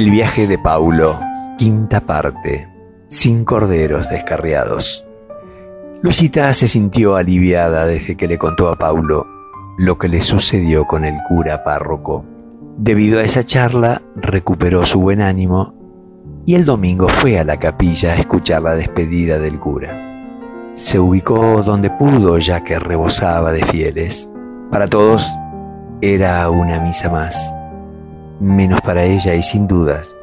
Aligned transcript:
El 0.00 0.10
viaje 0.10 0.46
de 0.46 0.56
Paulo, 0.56 1.20
quinta 1.58 2.00
parte, 2.00 2.66
sin 3.06 3.44
corderos 3.44 4.08
descarriados. 4.08 5.04
Luisita 6.00 6.50
se 6.54 6.68
sintió 6.68 7.16
aliviada 7.16 7.84
desde 7.84 8.16
que 8.16 8.26
le 8.26 8.38
contó 8.38 8.70
a 8.70 8.78
Paulo 8.78 9.26
lo 9.76 9.98
que 9.98 10.08
le 10.08 10.22
sucedió 10.22 10.86
con 10.86 11.04
el 11.04 11.18
cura 11.28 11.64
párroco. 11.64 12.24
Debido 12.78 13.20
a 13.20 13.24
esa 13.24 13.44
charla, 13.44 14.00
recuperó 14.16 14.86
su 14.86 15.02
buen 15.02 15.20
ánimo 15.20 15.74
y 16.46 16.54
el 16.54 16.64
domingo 16.64 17.10
fue 17.10 17.38
a 17.38 17.44
la 17.44 17.58
capilla 17.58 18.12
a 18.12 18.16
escuchar 18.16 18.62
la 18.62 18.76
despedida 18.76 19.38
del 19.38 19.60
cura. 19.60 20.70
Se 20.72 20.98
ubicó 20.98 21.62
donde 21.62 21.90
pudo 21.90 22.38
ya 22.38 22.64
que 22.64 22.78
rebosaba 22.78 23.52
de 23.52 23.66
fieles. 23.66 24.30
Para 24.70 24.86
todos 24.86 25.28
era 26.00 26.48
una 26.48 26.80
misa 26.80 27.10
más, 27.10 27.54
menos 28.40 28.80
para 28.80 29.04
ella 29.04 29.34
y 29.34 29.42
sin 29.42 29.68
dudas 29.68 30.16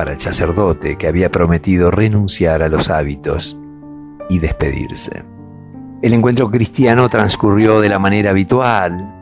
para 0.00 0.12
el 0.12 0.20
sacerdote 0.20 0.96
que 0.96 1.06
había 1.06 1.30
prometido 1.30 1.90
renunciar 1.90 2.62
a 2.62 2.68
los 2.68 2.88
hábitos 2.88 3.58
y 4.30 4.38
despedirse. 4.38 5.24
El 6.00 6.14
encuentro 6.14 6.50
cristiano 6.50 7.10
transcurrió 7.10 7.82
de 7.82 7.90
la 7.90 7.98
manera 7.98 8.30
habitual 8.30 9.14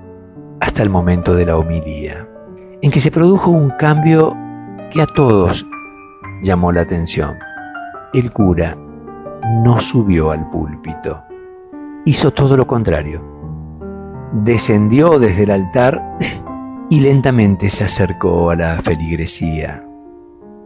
hasta 0.60 0.84
el 0.84 0.90
momento 0.90 1.34
de 1.34 1.46
la 1.46 1.56
homilía, 1.56 2.28
en 2.80 2.92
que 2.92 3.00
se 3.00 3.10
produjo 3.10 3.50
un 3.50 3.70
cambio 3.70 4.36
que 4.92 5.02
a 5.02 5.06
todos 5.06 5.66
llamó 6.44 6.70
la 6.70 6.82
atención. 6.82 7.36
El 8.12 8.30
cura 8.30 8.76
no 9.64 9.80
subió 9.80 10.30
al 10.30 10.48
púlpito, 10.48 11.24
hizo 12.04 12.30
todo 12.30 12.56
lo 12.56 12.68
contrario. 12.68 13.20
Descendió 14.44 15.18
desde 15.18 15.42
el 15.42 15.50
altar 15.50 16.00
y 16.90 17.00
lentamente 17.00 17.70
se 17.70 17.84
acercó 17.84 18.50
a 18.50 18.56
la 18.56 18.80
feligresía 18.82 19.84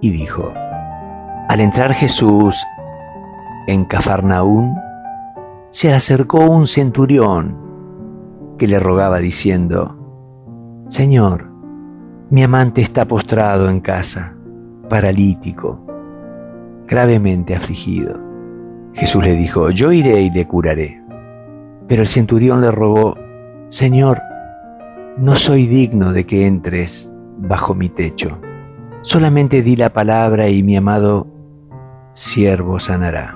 y 0.00 0.10
dijo, 0.10 0.52
al 1.48 1.60
entrar 1.60 1.94
Jesús 1.94 2.56
en 3.66 3.84
Cafarnaún, 3.84 4.76
se 5.70 5.92
acercó 5.92 6.40
un 6.50 6.66
centurión 6.66 7.58
que 8.58 8.68
le 8.68 8.78
rogaba 8.78 9.18
diciendo, 9.18 9.98
Señor, 10.88 11.50
mi 12.30 12.42
amante 12.42 12.82
está 12.82 13.06
postrado 13.06 13.68
en 13.68 13.80
casa, 13.80 14.34
paralítico, 14.88 15.86
gravemente 16.86 17.54
afligido. 17.54 18.20
Jesús 18.92 19.24
le 19.24 19.32
dijo, 19.32 19.70
yo 19.70 19.92
iré 19.92 20.20
y 20.20 20.30
le 20.30 20.46
curaré. 20.46 21.02
Pero 21.88 22.02
el 22.02 22.08
centurión 22.08 22.60
le 22.60 22.70
rogó, 22.70 23.16
Señor, 23.70 24.20
no 25.18 25.36
soy 25.36 25.66
digno 25.66 26.12
de 26.12 26.26
que 26.26 26.46
entres 26.46 27.10
bajo 27.38 27.74
mi 27.74 27.88
techo 27.88 28.38
Solamente 29.02 29.62
di 29.62 29.74
la 29.74 29.92
palabra 29.92 30.48
y 30.48 30.62
mi 30.62 30.76
amado 30.76 31.26
siervo 32.12 32.78
sanará. 32.78 33.34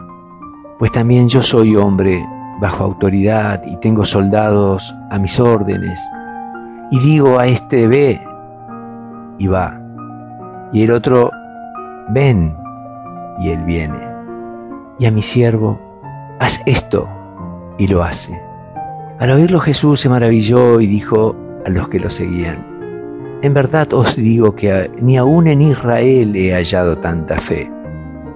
Pues 0.78 0.92
también 0.92 1.28
yo 1.28 1.42
soy 1.42 1.74
hombre 1.74 2.24
bajo 2.60 2.84
autoridad 2.84 3.64
y 3.66 3.76
tengo 3.78 4.04
soldados 4.04 4.94
a 5.10 5.18
mis 5.18 5.40
órdenes. 5.40 6.00
Y 6.92 7.00
digo 7.00 7.40
a 7.40 7.48
este 7.48 7.88
ve 7.88 8.22
y 9.38 9.48
va. 9.48 9.76
Y 10.72 10.84
el 10.84 10.92
otro 10.92 11.32
ven 12.10 12.54
y 13.40 13.48
él 13.48 13.64
viene. 13.64 13.98
Y 15.00 15.06
a 15.06 15.10
mi 15.10 15.22
siervo, 15.24 15.80
haz 16.38 16.60
esto 16.64 17.08
y 17.76 17.88
lo 17.88 18.04
hace. 18.04 18.40
Al 19.18 19.32
oírlo 19.32 19.58
Jesús 19.58 19.98
se 20.00 20.08
maravilló 20.08 20.80
y 20.80 20.86
dijo 20.86 21.34
a 21.66 21.68
los 21.68 21.88
que 21.88 21.98
lo 21.98 22.10
seguían, 22.10 22.64
en 23.42 23.52
verdad 23.52 23.92
os 23.92 24.16
digo 24.16 24.54
que 24.54 24.90
ni 25.00 25.16
aún 25.16 25.48
en 25.48 25.60
Israel 25.60 26.34
he 26.36 26.54
hallado 26.54 26.96
tanta 26.98 27.38
fe. 27.38 27.70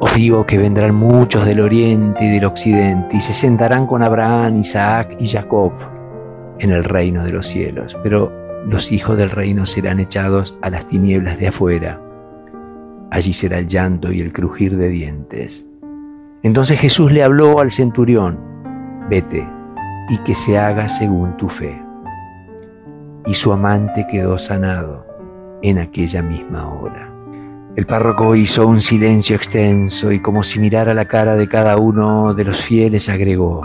Os 0.01 0.15
digo 0.15 0.45
que 0.45 0.59
vendrán 0.59 0.95
muchos 0.95 1.47
del 1.47 1.61
oriente 1.61 2.25
y 2.25 2.31
del 2.31 2.45
occidente 2.45 3.17
y 3.17 3.21
se 3.21 3.33
sentarán 3.33 3.87
con 3.87 4.03
Abraham, 4.03 4.57
Isaac 4.57 5.17
y 5.19 5.29
Jacob 5.29 5.73
en 6.59 6.71
el 6.71 6.85
reino 6.85 7.25
de 7.25 7.33
los 7.33 7.47
cielos, 7.47 7.97
pero 8.03 8.33
los 8.67 8.93
hijos 8.93 9.17
del 9.17 9.31
reino 9.31 9.65
serán 9.65 10.01
echados 10.01 10.59
a 10.61 10.69
las 10.69 10.87
tinieblas 10.87 11.39
de 11.39 11.49
afuera. 11.49 12.01
Allí 13.11 13.33
será 13.33 13.59
el 13.59 13.69
llanto 13.69 14.13
y 14.13 14.21
el 14.21 14.33
crujir 14.33 14.77
de 14.77 14.89
dientes. 14.89 15.67
Entonces 16.43 16.81
Jesús 16.81 17.13
le 17.13 17.23
habló 17.23 17.61
al 17.61 17.71
centurión, 17.71 18.41
vete 19.09 19.49
y 20.09 20.19
que 20.19 20.35
se 20.35 20.59
haga 20.59 20.89
según 20.89 21.37
tu 21.37 21.49
fe 21.49 21.90
y 23.31 23.35
su 23.35 23.53
amante 23.53 24.09
quedó 24.09 24.41
sanado 24.41 25.07
en 25.63 25.79
aquella 25.79 26.21
misma 26.21 26.69
hora. 26.69 27.09
El 27.77 27.87
párroco 27.87 28.35
hizo 28.35 28.67
un 28.67 28.81
silencio 28.81 29.37
extenso 29.37 30.11
y 30.11 30.21
como 30.21 30.43
si 30.43 30.59
mirara 30.59 30.95
la 30.95 31.05
cara 31.05 31.37
de 31.37 31.49
cada 31.49 31.77
uno 31.77 32.35
de 32.35 32.43
los 32.43 32.61
fieles 32.61 33.09
agregó, 33.09 33.63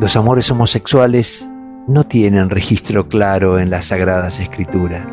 los 0.00 0.16
amores 0.16 0.50
homosexuales 0.50 1.48
no 1.86 2.02
tienen 2.04 2.50
registro 2.50 3.06
claro 3.06 3.60
en 3.60 3.70
las 3.70 3.86
sagradas 3.86 4.40
escrituras. 4.40 5.06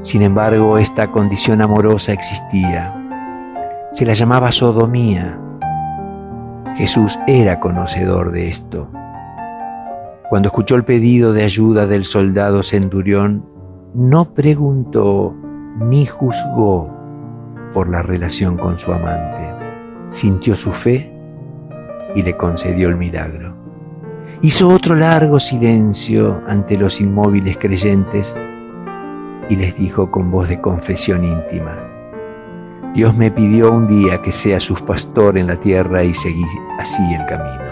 Sin 0.00 0.22
embargo, 0.22 0.76
esta 0.76 1.12
condición 1.12 1.62
amorosa 1.62 2.12
existía. 2.12 2.92
Se 3.92 4.04
la 4.04 4.14
llamaba 4.14 4.50
sodomía. 4.50 5.38
Jesús 6.76 7.16
era 7.28 7.60
conocedor 7.60 8.32
de 8.32 8.48
esto 8.48 8.88
cuando 10.32 10.48
escuchó 10.48 10.76
el 10.76 10.84
pedido 10.84 11.34
de 11.34 11.44
ayuda 11.44 11.86
del 11.86 12.06
soldado 12.06 12.62
centurión, 12.62 13.44
no 13.92 14.32
preguntó 14.32 15.36
ni 15.78 16.06
juzgó 16.06 16.90
por 17.74 17.90
la 17.90 18.00
relación 18.00 18.56
con 18.56 18.78
su 18.78 18.94
amante. 18.94 19.46
Sintió 20.08 20.56
su 20.56 20.72
fe 20.72 21.12
y 22.14 22.22
le 22.22 22.34
concedió 22.34 22.88
el 22.88 22.96
milagro. 22.96 23.54
Hizo 24.40 24.70
otro 24.70 24.94
largo 24.94 25.38
silencio 25.38 26.40
ante 26.48 26.78
los 26.78 27.02
inmóviles 27.02 27.58
creyentes 27.58 28.34
y 29.50 29.56
les 29.56 29.76
dijo 29.76 30.10
con 30.10 30.30
voz 30.30 30.48
de 30.48 30.62
confesión 30.62 31.24
íntima, 31.24 31.76
Dios 32.94 33.14
me 33.14 33.30
pidió 33.30 33.70
un 33.70 33.86
día 33.86 34.22
que 34.22 34.32
sea 34.32 34.60
su 34.60 34.76
pastor 34.76 35.36
en 35.36 35.48
la 35.48 35.56
tierra 35.56 36.02
y 36.02 36.14
seguí 36.14 36.46
así 36.78 37.02
el 37.12 37.26
camino. 37.26 37.70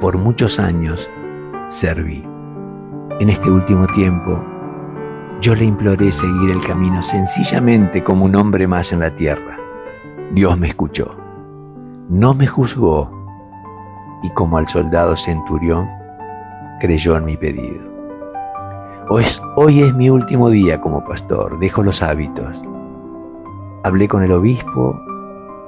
Por 0.00 0.18
muchos 0.18 0.58
años 0.58 1.08
serví. 1.68 2.24
En 3.20 3.28
este 3.28 3.50
último 3.50 3.86
tiempo, 3.88 4.42
yo 5.40 5.54
le 5.54 5.66
imploré 5.66 6.10
seguir 6.10 6.50
el 6.50 6.64
camino 6.64 7.02
sencillamente 7.02 8.02
como 8.02 8.24
un 8.24 8.34
hombre 8.34 8.66
más 8.66 8.92
en 8.92 9.00
la 9.00 9.14
tierra. 9.14 9.58
Dios 10.32 10.58
me 10.58 10.68
escuchó, 10.68 11.10
no 12.08 12.34
me 12.34 12.46
juzgó 12.46 13.10
y 14.22 14.30
como 14.30 14.58
al 14.58 14.66
soldado 14.66 15.16
centurión, 15.16 15.88
creyó 16.80 17.16
en 17.16 17.24
mi 17.26 17.36
pedido. 17.36 17.86
Hoy, 19.10 19.24
hoy 19.56 19.82
es 19.82 19.94
mi 19.94 20.10
último 20.10 20.50
día 20.50 20.80
como 20.80 21.04
pastor, 21.04 21.58
dejo 21.58 21.82
los 21.82 22.02
hábitos. 22.02 22.60
Hablé 23.84 24.08
con 24.08 24.22
el 24.22 24.32
obispo 24.32 24.98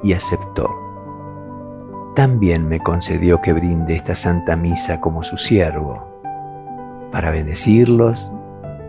y 0.03 0.15
aceptó 0.15 0.80
también 2.21 2.69
me 2.69 2.81
concedió 2.81 3.41
que 3.41 3.55
brinde 3.55 3.97
esta 3.97 4.15
santa 4.15 4.55
misa 4.55 5.01
como 5.01 5.23
su 5.23 5.39
siervo, 5.39 6.07
para 7.11 7.31
bendecirlos 7.31 8.31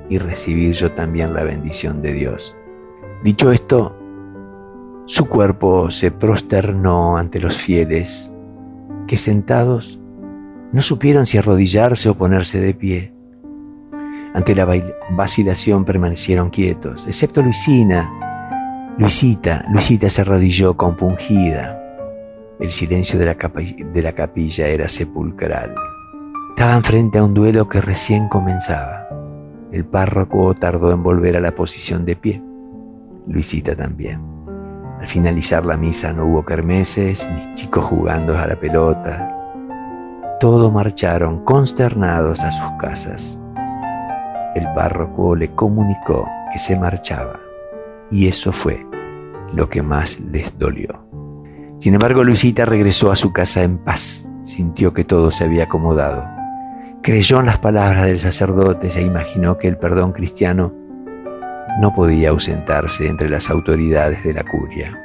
y 0.10 0.18
recibir 0.18 0.74
yo 0.74 0.92
también 0.92 1.34
la 1.34 1.46
bendición 1.46 2.02
de 2.02 2.12
Dios. 2.12 2.58
Dicho 3.24 3.54
esto, 3.54 3.98
su 5.06 5.30
cuerpo 5.30 5.90
se 5.92 6.12
prosternó 6.12 7.16
ante 7.16 7.40
los 7.40 7.56
fieles, 7.56 8.34
que 9.08 9.16
sentados 9.16 9.98
no 10.74 10.82
supieron 10.82 11.26
si 11.26 11.38
arrodillarse 11.38 12.10
o 12.10 12.16
ponerse 12.16 12.60
de 12.60 12.74
pie. 12.74 13.14
Ante 14.34 14.54
la 14.56 14.68
vacilación 15.12 15.86
permanecieron 15.86 16.50
quietos, 16.50 17.08
excepto 17.08 17.42
Luisina. 17.42 18.12
Luisita, 18.98 19.64
Luisita 19.72 20.10
se 20.10 20.20
arrodilló 20.20 20.76
compungida 20.76 21.81
el 22.62 22.72
silencio 22.72 23.18
de 23.18 23.26
la, 23.26 24.14
capilla 24.14 24.68
era 24.68 24.88
sepulcral. 24.88 25.74
Estaban 26.50 26.84
frente 26.84 27.18
a 27.18 27.24
un 27.24 27.34
duelo 27.34 27.68
que 27.68 27.82
recién 27.82 28.30
comenzaba. 28.30 29.08
El 29.72 29.84
párroco 29.84 30.54
tardó 30.54 30.92
en 30.92 31.02
volver 31.02 31.36
a 31.36 31.40
la 31.40 31.56
posición 31.56 32.06
de 32.06 32.16
pie. 32.16 32.42
Luisita 33.28 33.76
también. 33.76 34.22
Al 35.00 35.08
finalizar 35.08 35.66
la 35.66 35.76
misa 35.76 36.14
no 36.14 36.28
hubo 36.28 36.46
kermeses 36.46 37.28
ni 37.34 37.52
chicos 37.56 37.84
jugando 37.86 38.38
a 38.38 38.46
la 38.46 38.56
pelota. 38.56 39.28
Todos 40.40 40.72
marcharon 40.72 41.44
consternados 41.44 42.42
a 42.42 42.52
sus 42.52 42.72
casas. 42.80 43.42
El 44.54 44.72
párroco 44.76 45.36
le 45.36 45.50
comunicó 45.56 46.28
que 46.54 46.60
se 46.60 46.78
marchaba 46.78 47.40
y 48.12 48.28
eso 48.28 48.52
fue 48.52 48.86
lo 49.56 49.68
que 49.68 49.82
más 49.82 50.20
les 50.20 50.60
dolió. 50.60 51.11
Sin 51.82 51.96
embargo, 51.96 52.24
Luisita 52.24 52.64
regresó 52.64 53.12
a 53.12 53.16
su 53.16 53.34
casa 53.34 53.64
en 53.64 53.80
paz, 53.80 54.30
sintió 54.44 54.94
que 54.94 55.04
todo 55.04 55.32
se 55.32 55.46
había 55.46 55.64
acomodado. 55.64 56.30
Creyó 57.02 57.40
en 57.40 57.48
las 57.48 57.58
palabras 57.58 58.06
del 58.06 58.20
sacerdote 58.20 58.90
e 58.90 59.02
imaginó 59.02 59.58
que 59.58 59.68
el 59.68 59.78
perdón 59.78 60.12
cristiano 60.12 60.72
no 61.80 61.92
podía 61.96 62.30
ausentarse 62.30 63.08
entre 63.08 63.30
las 63.30 63.50
autoridades 63.50 64.24
de 64.24 64.36
la 64.36 64.44
curia. 64.44 64.96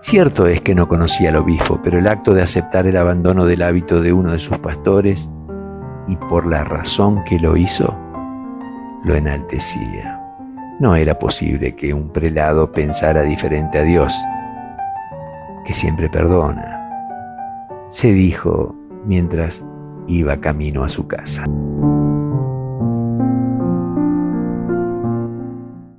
Cierto 0.00 0.46
es 0.46 0.62
que 0.62 0.74
no 0.74 0.88
conocía 0.88 1.28
al 1.28 1.36
obispo, 1.36 1.78
pero 1.84 1.98
el 1.98 2.06
acto 2.06 2.32
de 2.32 2.40
aceptar 2.40 2.86
el 2.86 2.96
abandono 2.96 3.44
del 3.44 3.60
hábito 3.60 4.00
de 4.00 4.14
uno 4.14 4.32
de 4.32 4.38
sus 4.38 4.56
pastores 4.56 5.28
y 6.08 6.16
por 6.16 6.46
la 6.46 6.64
razón 6.64 7.22
que 7.24 7.38
lo 7.38 7.54
hizo, 7.54 7.94
lo 9.04 9.14
enaltecía. 9.14 10.18
No 10.80 10.96
era 10.96 11.18
posible 11.18 11.76
que 11.76 11.92
un 11.92 12.08
prelado 12.08 12.72
pensara 12.72 13.24
diferente 13.24 13.78
a 13.78 13.82
Dios, 13.82 14.14
que 15.66 15.74
siempre 15.74 16.08
perdona, 16.08 16.88
se 17.88 18.12
dijo 18.12 18.74
mientras 19.04 19.62
iba 20.06 20.40
camino 20.40 20.84
a 20.84 20.88
su 20.88 21.06
casa. 21.06 21.44